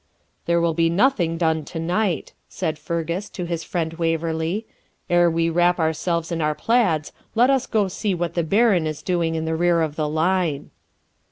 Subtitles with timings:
[0.45, 4.65] 'There will be nothing done to night,' said Fergus to his friend Waverley;
[5.11, 9.03] 'ere we wrap ourselves in our plaids, let us go see what the Baron is
[9.03, 10.71] doing in the rear of the line.'